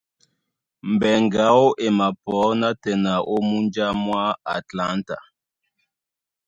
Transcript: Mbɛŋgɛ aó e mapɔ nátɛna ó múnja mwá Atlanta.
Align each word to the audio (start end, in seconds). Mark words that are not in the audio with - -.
Mbɛŋgɛ 0.91 1.41
aó 1.51 1.65
e 1.85 1.87
mapɔ 1.97 2.37
nátɛna 2.59 3.13
ó 3.33 3.35
múnja 3.47 3.85
mwá 4.03 4.23
Atlanta. 4.57 5.15